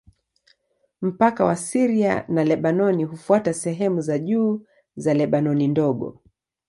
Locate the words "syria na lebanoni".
1.55-3.03